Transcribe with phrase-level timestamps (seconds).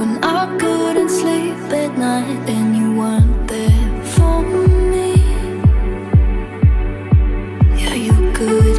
[0.00, 5.12] When I couldn't sleep at night and you weren't there for me.
[7.76, 8.69] Yeah, you could.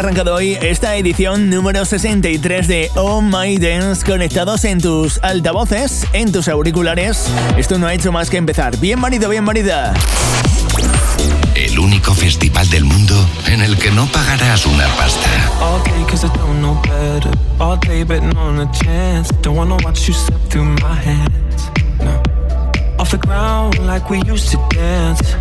[0.00, 6.32] arrancado hoy esta edición número 63 de Oh My Dance conectados en tus altavoces, en
[6.32, 7.26] tus auriculares.
[7.58, 8.78] Esto no ha hecho más que empezar.
[8.78, 9.92] Bienvenido, bienvenida.
[11.54, 13.14] El único festival del mundo
[13.46, 15.28] en el que no pagarás una pasta.
[22.98, 25.36] Off the ground like we used to dance.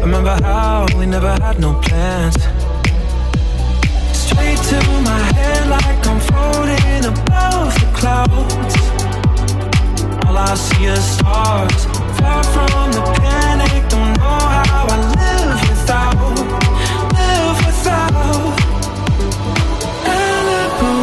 [0.00, 2.36] Remember how we never had no plans.
[4.32, 8.74] straight to my head like I'm floating above clouds.
[10.26, 11.80] All I see stars.
[12.18, 16.16] Far from the panic, don't know how I live without,
[17.16, 18.12] live without.
[20.06, 20.94] Malibu.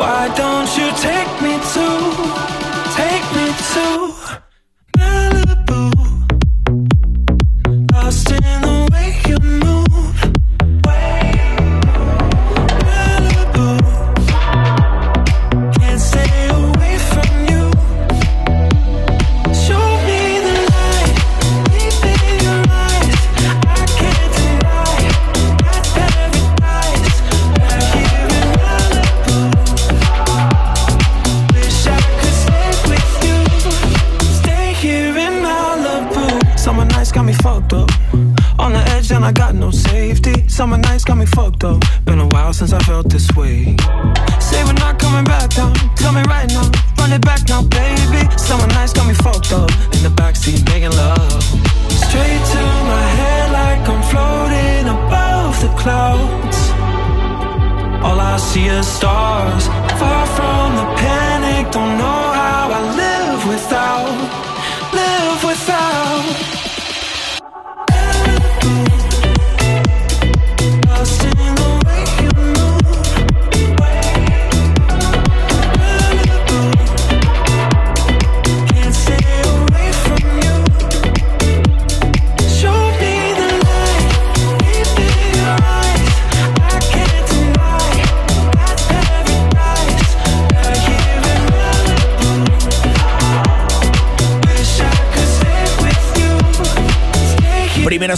[0.00, 1.86] Why don't you take me to,
[3.00, 3.86] take me to
[4.98, 5.33] Malibu?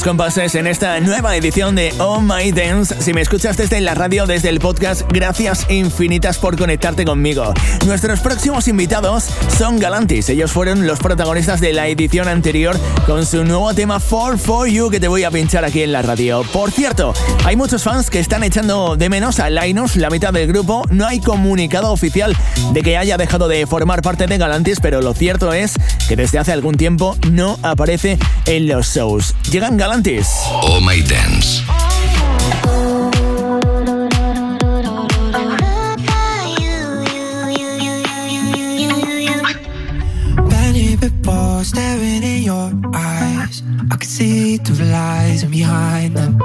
[0.07, 2.95] Compases en esta nueva edición de Oh My Dance.
[3.03, 7.53] Si me escuchas desde la radio, desde el podcast, gracias infinitas por conectarte conmigo.
[7.87, 9.25] Nuestros próximos invitados
[9.59, 10.29] son Galantis.
[10.29, 14.91] Ellos fueron los protagonistas de la edición anterior con su nuevo tema For For You
[14.91, 16.45] que te voy a pinchar aquí en la radio.
[16.53, 17.13] Por cierto,
[17.45, 20.85] hay muchos fans que están echando de menos a Linus, la mitad del grupo.
[20.89, 22.37] No hay comunicado oficial
[22.73, 25.75] de que haya dejado de formar parte de Galantis, pero lo cierto es
[26.09, 29.35] que desde hace algún tiempo no aparece en los shows.
[29.51, 29.96] Llegan Galantis.
[29.99, 31.63] Oh My Dance.
[40.51, 43.63] Many before staring in your eyes.
[43.91, 46.37] I can see through the lies and behind them.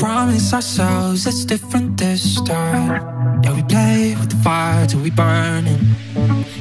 [0.00, 3.40] Promise ourselves it's different this time.
[3.44, 5.94] Yeah, we play with the fire till we burn burning.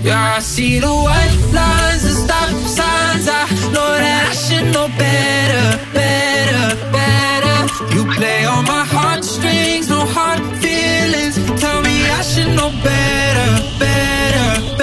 [0.03, 3.27] Yeah, I see the white lines and stop signs.
[3.29, 7.57] I know that I should know better, better, better.
[7.93, 11.35] You play on my heartstrings, no hard feelings.
[11.61, 14.80] Tell me I should know better, better, better.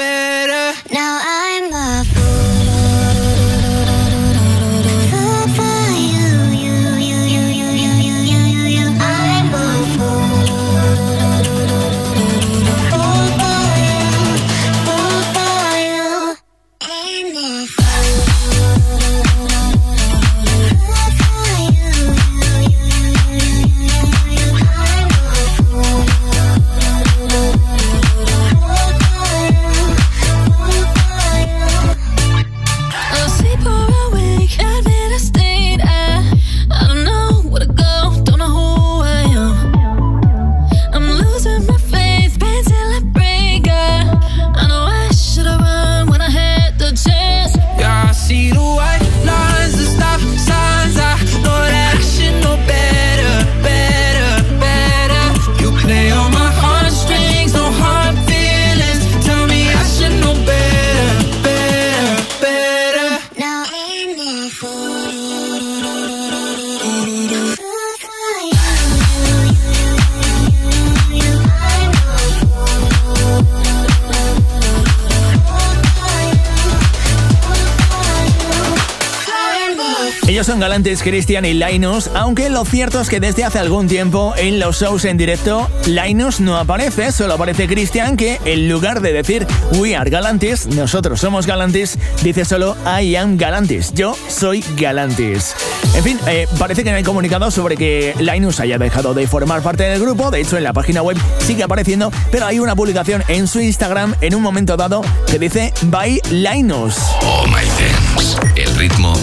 [80.79, 84.81] Galantes Christian y Linus, aunque lo cierto es que desde hace algún tiempo en los
[84.81, 89.97] shows en directo Linus no aparece, solo aparece Christian que en lugar de decir We
[89.97, 95.53] are Galantis, nosotros somos Galantis, dice solo I am Galantis, yo soy Galantis.
[95.97, 99.63] En fin, eh, parece que no hay comunicado sobre que Linus haya dejado de formar
[99.63, 103.25] parte del grupo, de hecho en la página web sigue apareciendo, pero hay una publicación
[103.27, 106.95] en su Instagram en un momento dado que dice Bye Linus.
[107.23, 108.39] Oh My Dance.
[108.55, 109.15] El ritmo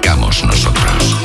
[0.00, 1.20] marcamos nosotros.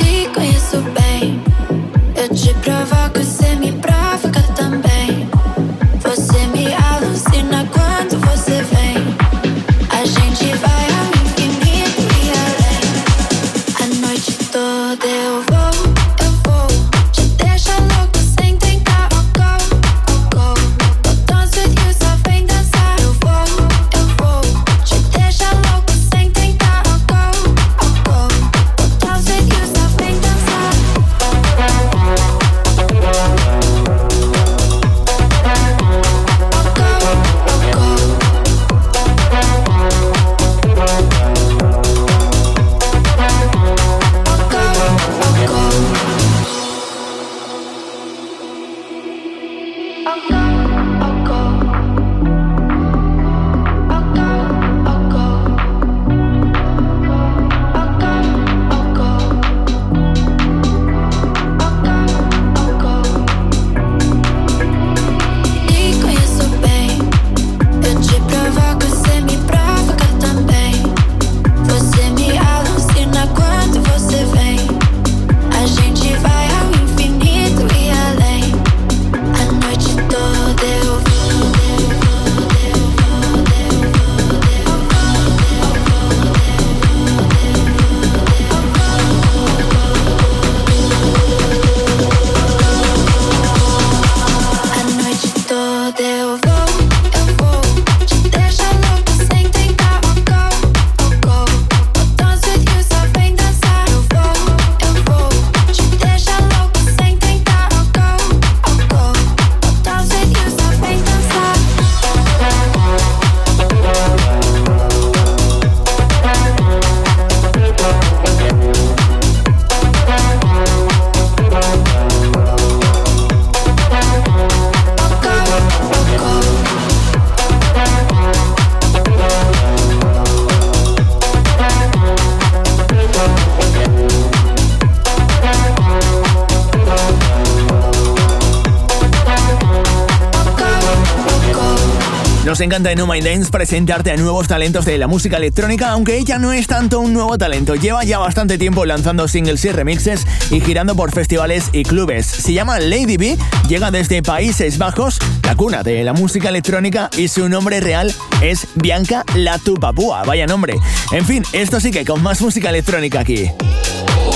[142.92, 146.52] encanta en My Dance presentarte a nuevos talentos de la música electrónica, aunque ella no
[146.52, 147.74] es tanto un nuevo talento.
[147.74, 152.26] Lleva ya bastante tiempo lanzando singles y remixes y girando por festivales y clubes.
[152.26, 153.36] Se llama Lady B,
[153.68, 158.68] llega desde Países Bajos, la cuna de la música electrónica y su nombre real es
[158.74, 160.22] Bianca Latupapúa.
[160.24, 160.74] Vaya nombre.
[161.12, 163.50] En fin, esto sí que con más música electrónica aquí.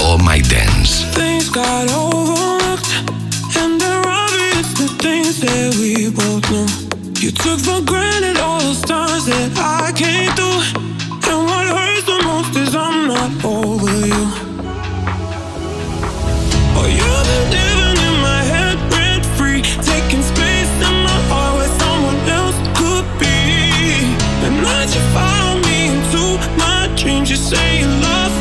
[0.03, 1.07] Oh My Dance.
[7.21, 10.65] You took for granted all the stars that I came through.
[11.29, 14.25] And what hurts the most is I'm not over you.
[16.81, 21.73] Oh, you've been living in my head rent free, taking space in my heart where
[21.85, 24.17] someone else could be.
[24.41, 27.29] And now you follow me into my dreams.
[27.29, 28.33] You say you love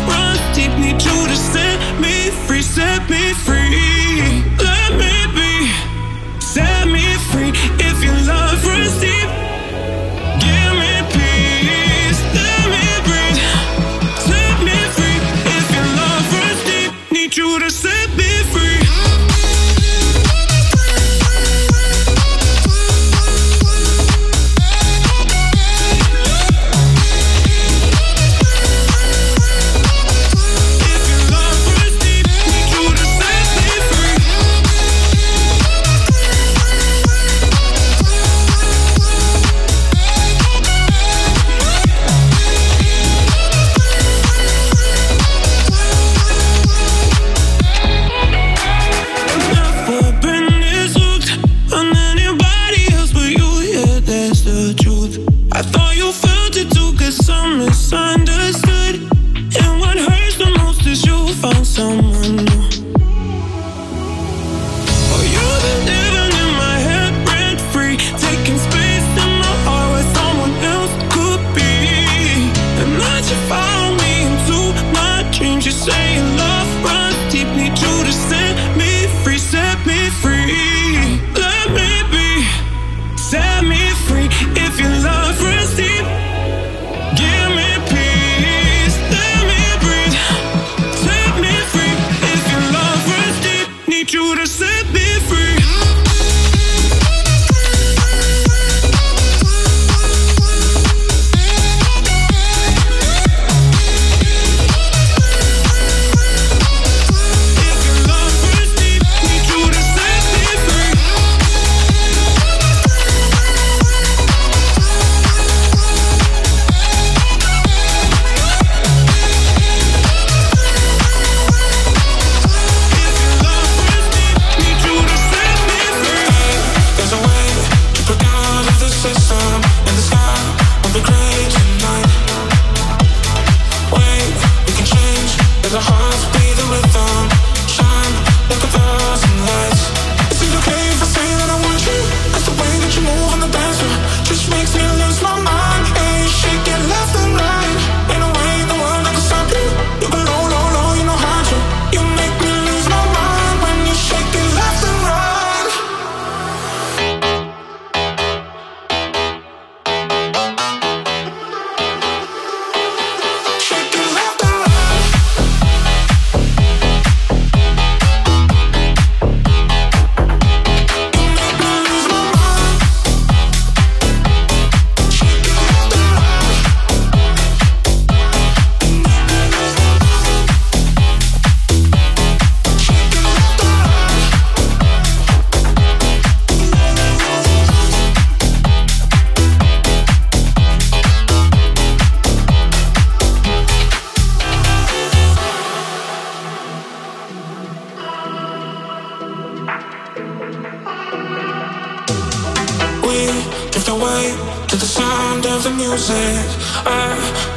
[206.00, 206.56] roses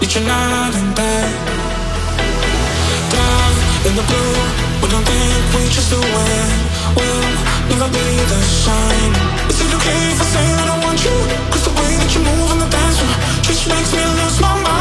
[0.00, 1.32] need you not and back.
[3.14, 3.52] Down
[3.86, 4.34] in the blue,
[4.82, 6.60] we don't think we just the wind.
[6.96, 7.22] We'll
[7.70, 9.12] never be the same.
[9.50, 11.16] Is it okay if I say that I want you?
[11.52, 14.54] Cause the way that you move on the dance floor just makes me lose my
[14.62, 14.71] mind.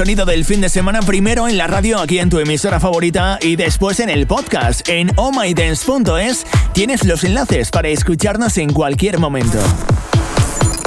[0.00, 3.56] sonido del fin de semana primero en la radio, aquí en tu emisora favorita, y
[3.56, 6.46] después en el podcast en ohmydance.es.
[6.72, 9.58] Tienes los enlaces para escucharnos en cualquier momento.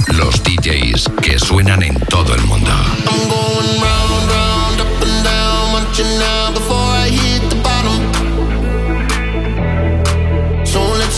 [0.08, 2.72] Los DJs que suenan en todo el mundo.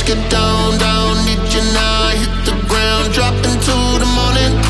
[0.05, 2.09] get down, down, need you now.
[2.09, 4.64] Hit the ground, drop into the morning.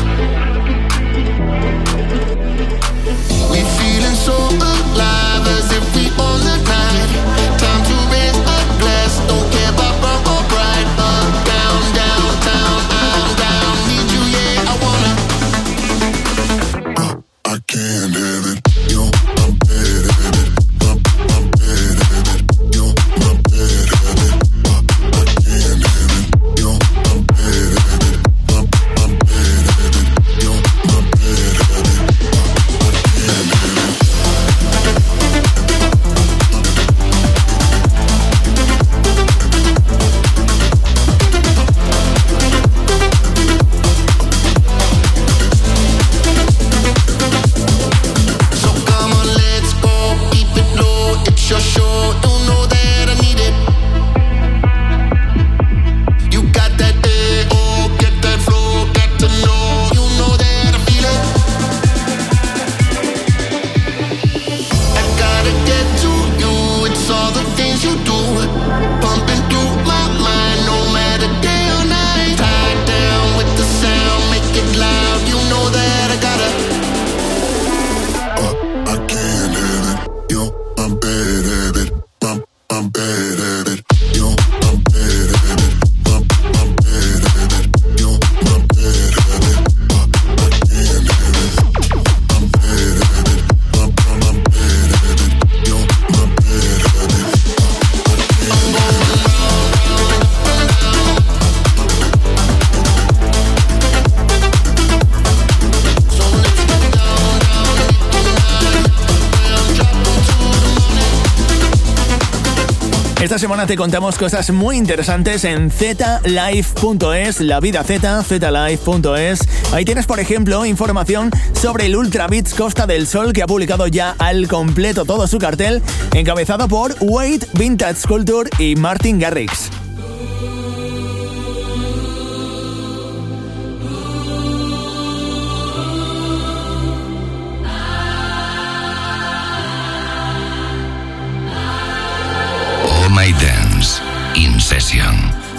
[113.46, 119.40] semana te contamos cosas muy interesantes en zlife.es, la vida z, zlife.es.
[119.72, 123.86] Ahí tienes, por ejemplo, información sobre el Ultra Beats Costa del Sol que ha publicado
[123.86, 125.80] ya al completo todo su cartel,
[126.12, 129.70] encabezado por Wade, Vintage Culture y Martin Garrix.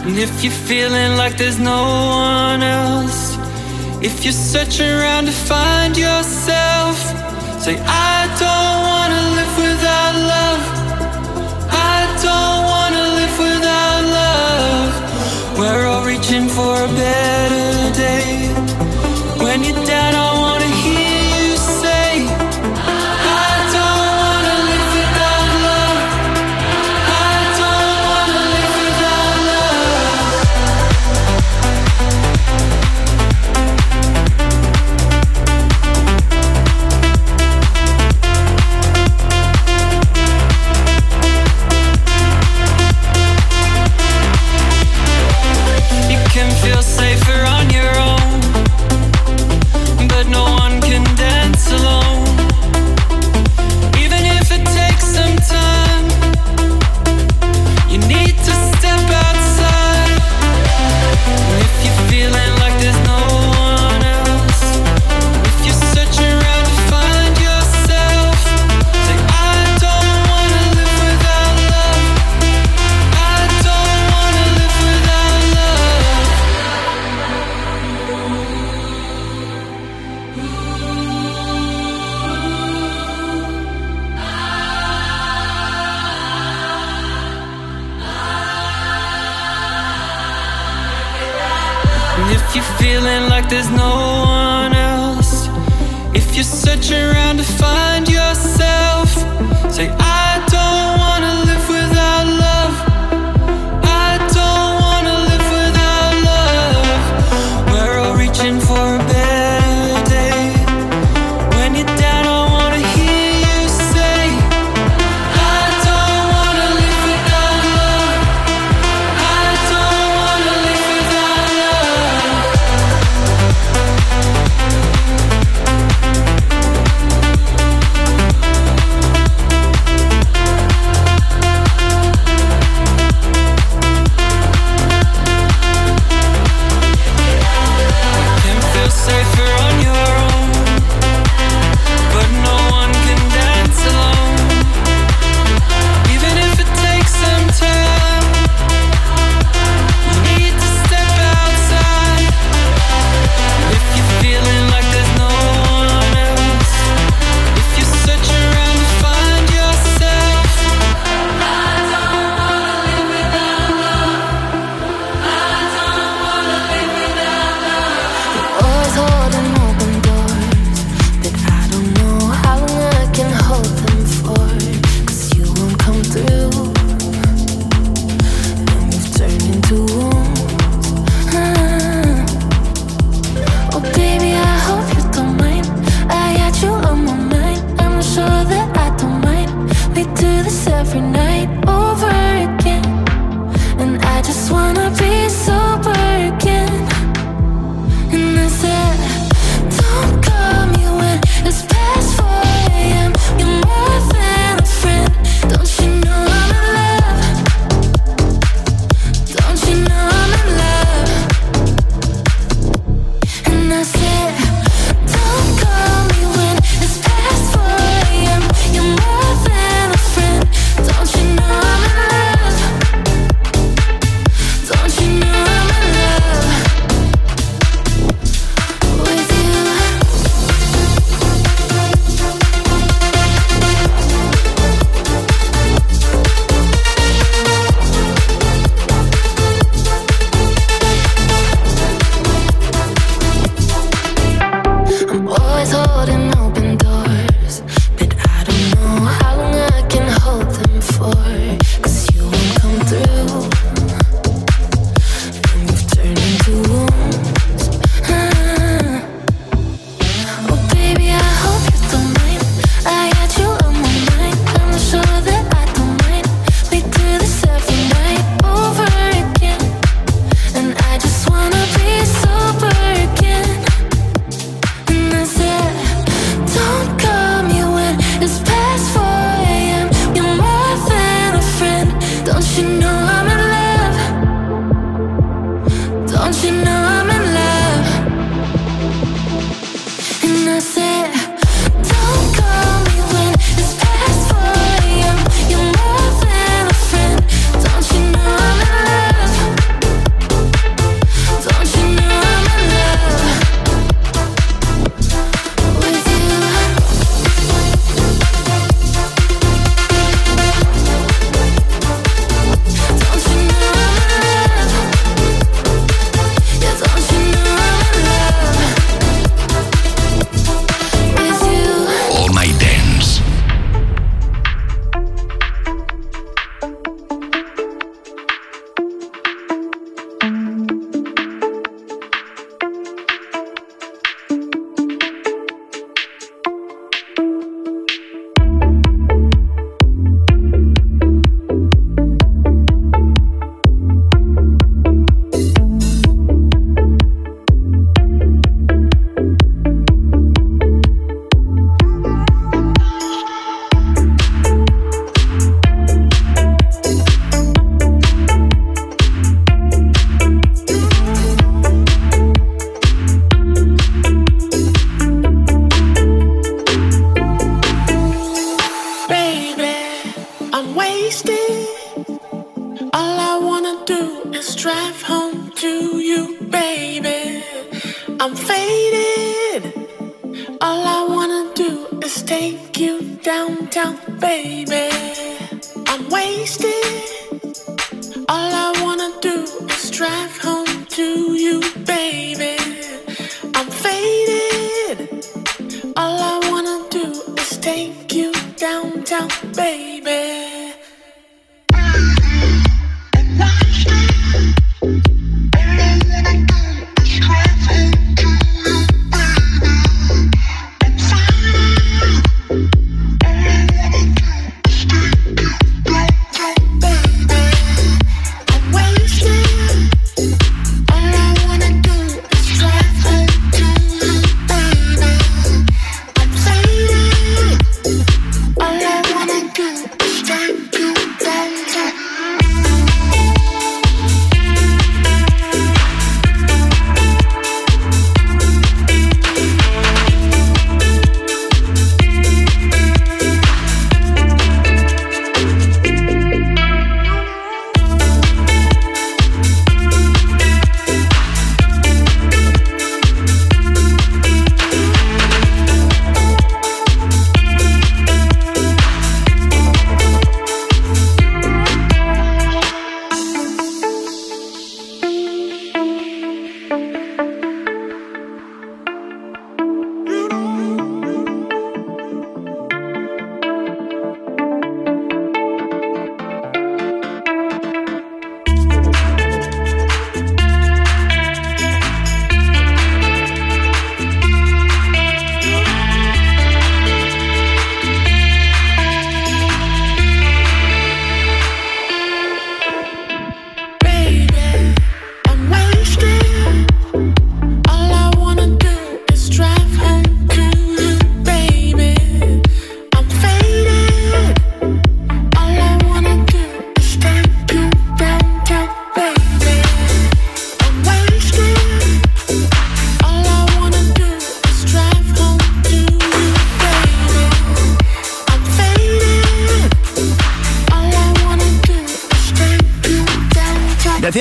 [0.08, 3.36] And if you're feeling like there's no one else,
[4.02, 6.96] if you're searching around to find yourself,
[7.62, 10.64] say, I don't wanna live without love.
[11.92, 15.60] I don't wanna live without love.
[15.60, 18.48] We're all reaching for a better day.
[19.44, 19.74] When you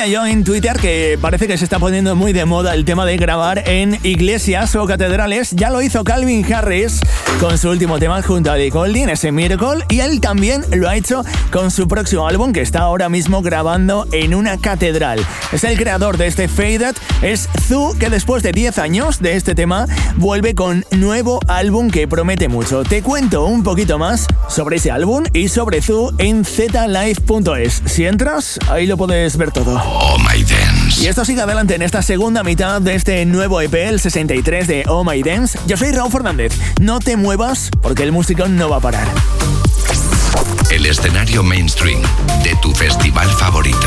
[0.06, 3.62] Yeah, Twitter que parece que se está poniendo muy de moda el tema de grabar
[3.68, 5.51] en iglesias o catedrales.
[5.53, 7.01] Ya lo hizo Calvin Harris
[7.40, 10.96] con su último tema junto a Dick Golding, ese Miracle, y él también lo ha
[10.96, 15.25] hecho con su próximo álbum que está ahora mismo grabando en una catedral.
[15.53, 19.55] Es el creador de este Faded, es Zu, que después de 10 años de este
[19.55, 22.85] tema vuelve con nuevo álbum que promete mucho.
[22.85, 27.83] Te cuento un poquito más sobre ese álbum y sobre Zu en zlive.es.
[27.85, 29.81] Si entras, ahí lo puedes ver todo.
[30.26, 31.02] My Dance.
[31.02, 34.84] Y esto sigue adelante en esta segunda mitad de este nuevo EP, el 63 de
[34.88, 35.58] Oh My Dance.
[35.66, 36.52] Yo soy Raúl Fernández.
[36.80, 39.06] No te muevas porque el músico no va a parar.
[40.70, 42.00] El escenario mainstream
[42.42, 43.86] de tu festival favorito.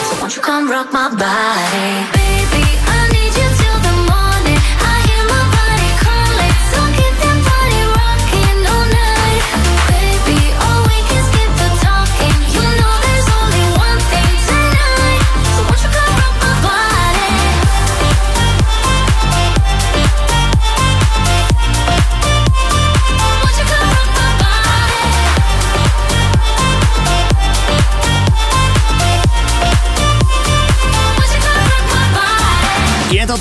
[0.31, 2.07] Won't you come rock my body?
[2.15, 3.00] Baby, I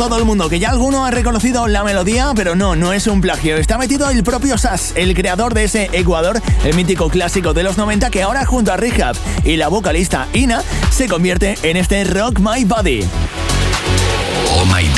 [0.01, 3.21] todo el mundo, que ya alguno ha reconocido la melodía, pero no, no es un
[3.21, 3.59] plagio.
[3.59, 7.77] Está metido el propio Sass, el creador de ese Ecuador, el mítico clásico de los
[7.77, 12.39] 90, que ahora junto a Rehab y la vocalista Ina se convierte en este Rock
[12.39, 13.05] My Body.
[14.55, 14.89] Oh My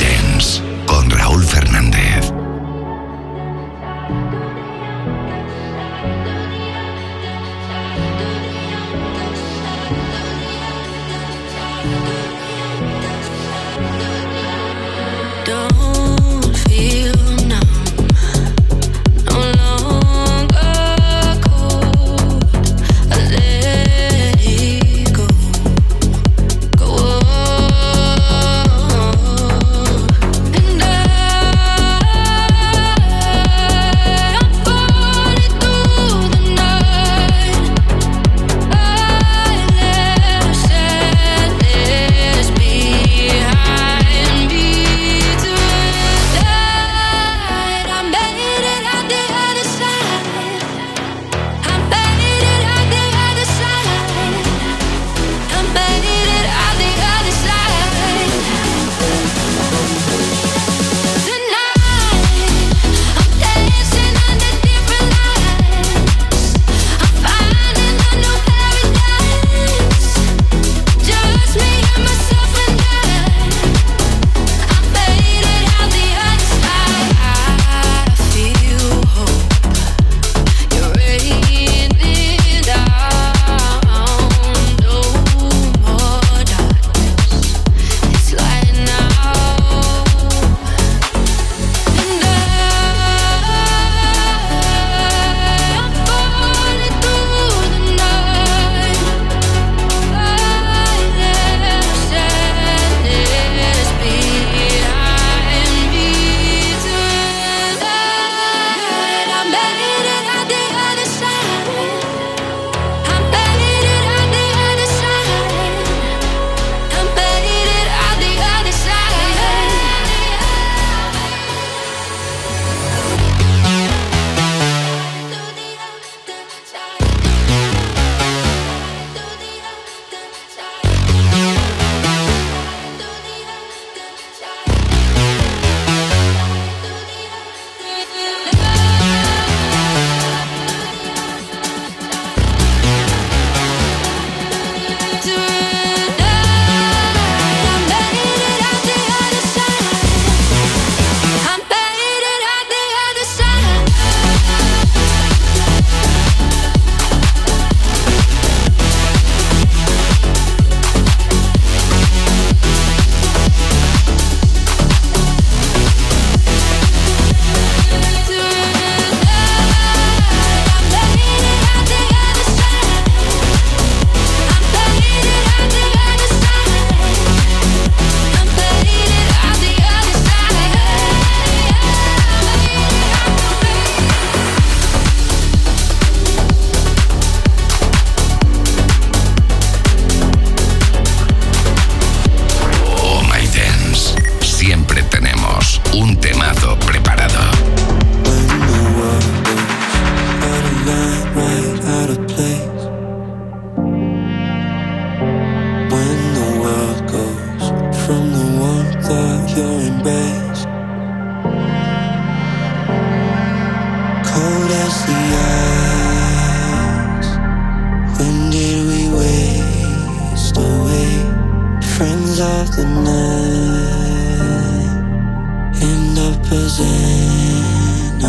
[226.53, 228.21] His enemies.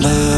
[0.00, 0.35] Love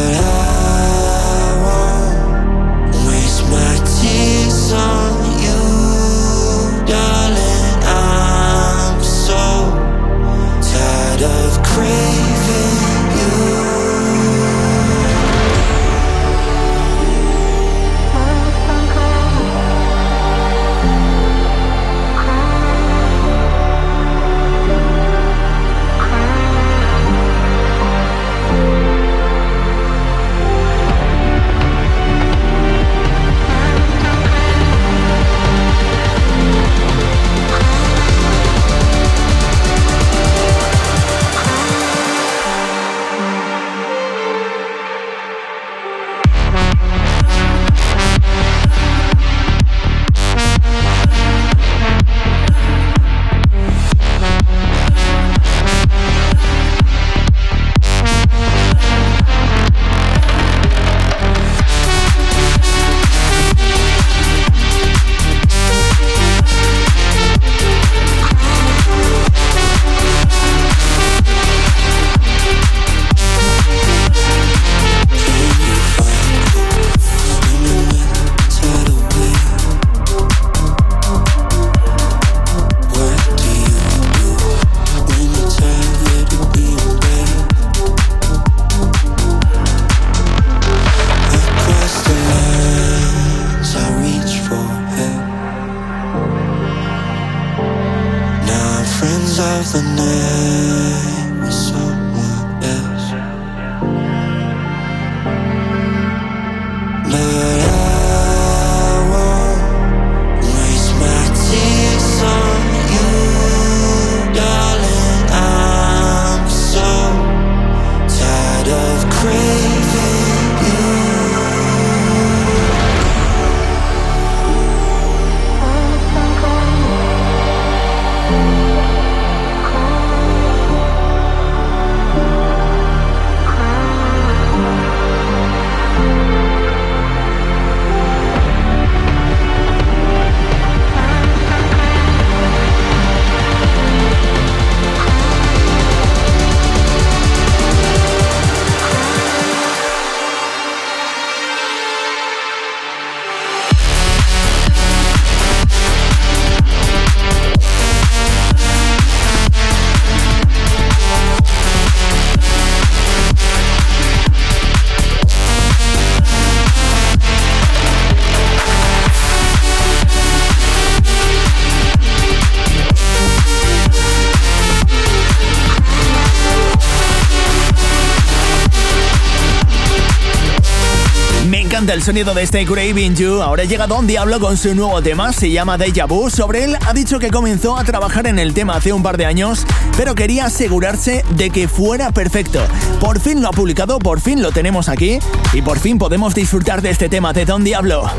[181.79, 183.41] encanta el sonido de este Craving You.
[183.41, 186.29] Ahora llega Don Diablo con su nuevo tema, se llama Deja Vu.
[186.29, 189.27] Sobre él ha dicho que comenzó a trabajar en el tema hace un par de
[189.27, 189.65] años,
[189.97, 192.67] pero quería asegurarse de que fuera perfecto.
[192.99, 195.21] Por fin lo ha publicado, por fin lo tenemos aquí
[195.53, 198.11] y por fin podemos disfrutar de este tema de Don Diablo.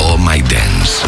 [0.00, 1.04] Oh My Dance.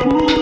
[0.03, 0.41] vu,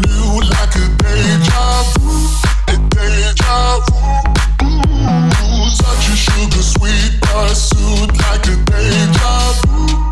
[0.00, 1.86] new like a day job,
[2.68, 3.82] a day job.
[4.62, 5.31] Ooh.
[5.78, 10.11] Touch your sugar sweet, pursuit like a day job.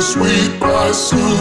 [0.00, 1.39] sweet by soon.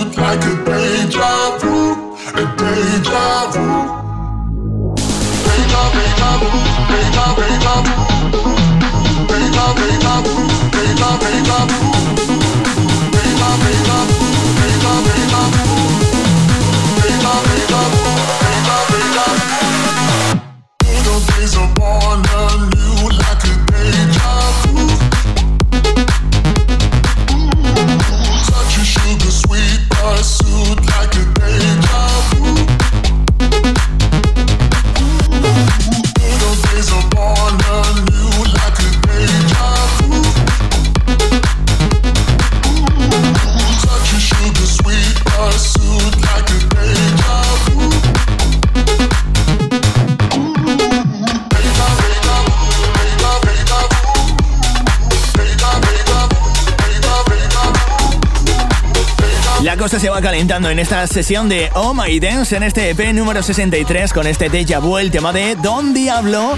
[59.98, 64.14] se va calentando en esta sesión de Oh My Dance en este EP número 63
[64.14, 66.58] con este Deja Vu, el tema de Don Diablo.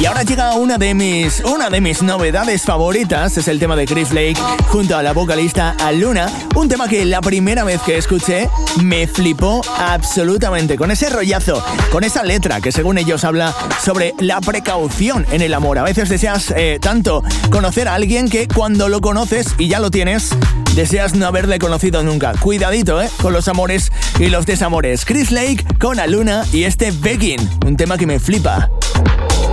[0.00, 3.84] Y ahora llega una de mis una de mis novedades favoritas, es el tema de
[3.84, 8.50] Chris Lake junto a la vocalista Aluna, un tema que la primera vez que escuché
[8.82, 14.40] me flipó absolutamente con ese rollazo, con esa letra que según ellos habla sobre la
[14.40, 15.78] precaución en el amor.
[15.78, 19.90] A veces deseas eh, tanto conocer a alguien que cuando lo conoces y ya lo
[19.92, 20.30] tienes
[20.74, 22.32] deseas no haberle conocido nunca.
[22.40, 23.08] Cuidadito, ¿eh?
[23.20, 25.04] Con los amores y los desamores.
[25.04, 28.70] Chris Lake con Aluna y este Begging, un tema que me flipa.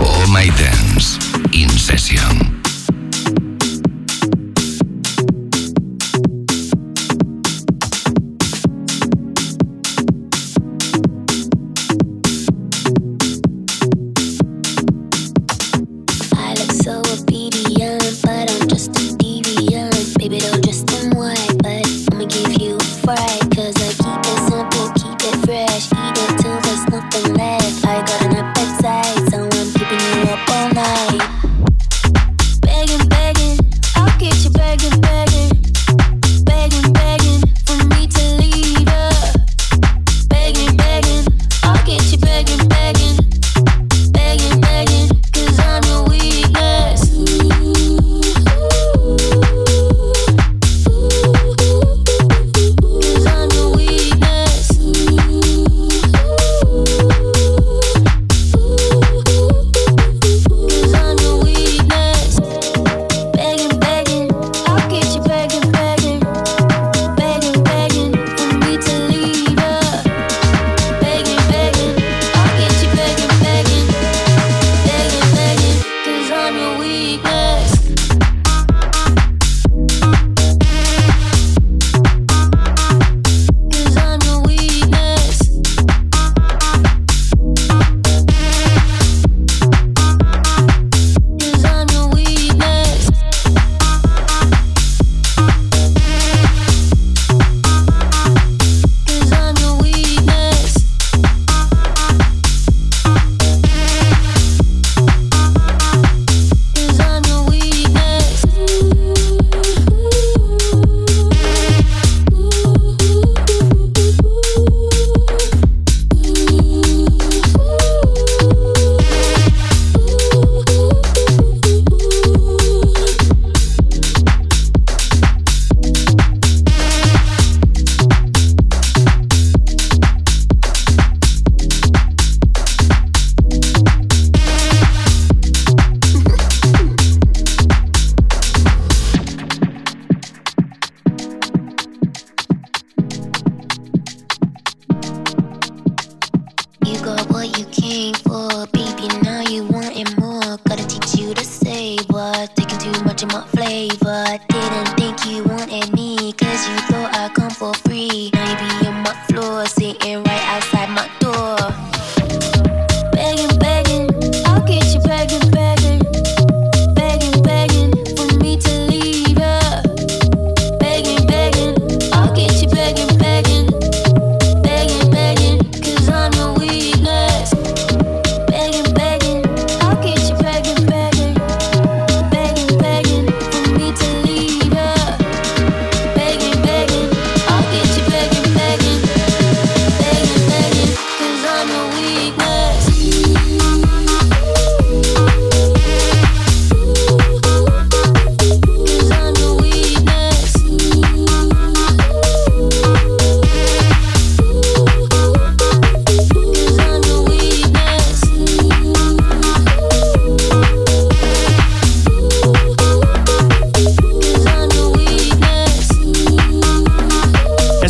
[0.01, 1.17] All my dance
[1.51, 2.48] in session.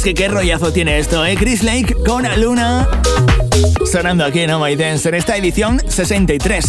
[0.04, 1.36] que qué rollazo tiene esto, ¿eh?
[1.36, 2.88] Chris Lake con Luna.
[3.92, 6.66] Sonando aquí en Oh My Dance en esta edición 63.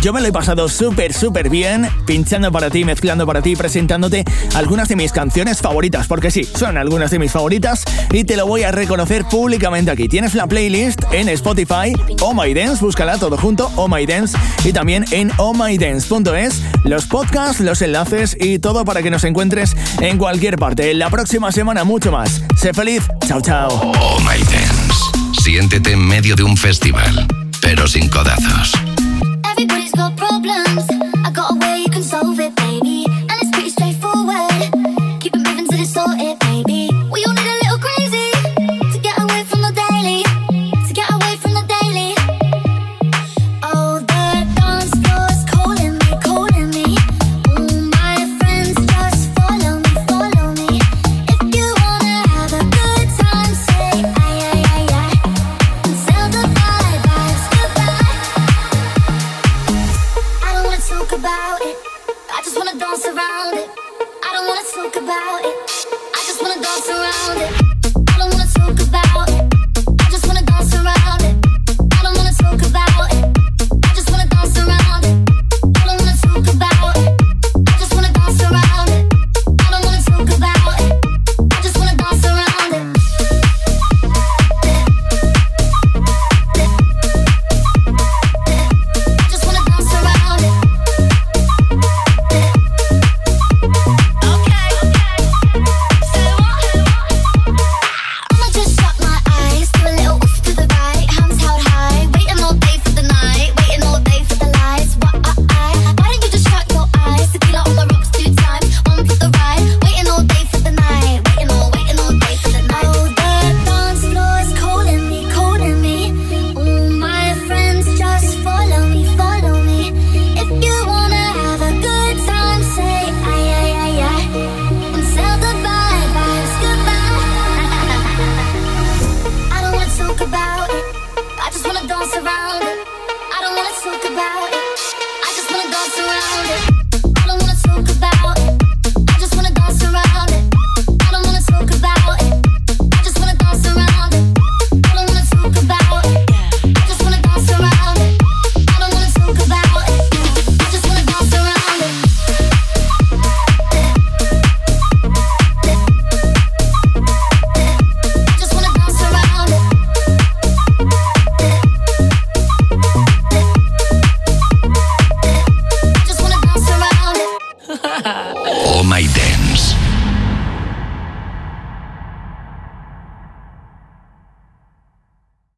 [0.00, 4.24] Yo me lo he pasado súper, súper bien, pinchando para ti, mezclando para ti, presentándote
[4.54, 8.46] algunas de mis canciones favoritas, porque sí, son algunas de mis favoritas y te lo
[8.46, 10.08] voy a reconocer públicamente aquí.
[10.08, 14.72] Tienes la playlist en Spotify, Oh My Dance, búscala todo junto, Oh My Dance, y
[14.72, 20.56] también en ohmydance.es, los podcasts, los enlaces y todo para que nos encuentres en cualquier
[20.56, 20.94] parte.
[20.94, 22.42] La próxima semana mucho más.
[22.56, 23.68] Sé feliz, chao, chao.
[23.70, 24.71] Oh My Dance.
[25.42, 27.26] Siéntete en medio de un festival,
[27.60, 28.91] pero sin codazos.